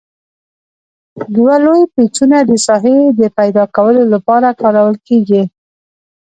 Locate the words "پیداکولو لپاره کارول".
3.37-4.95